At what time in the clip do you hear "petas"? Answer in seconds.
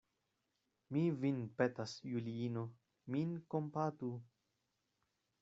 1.59-1.93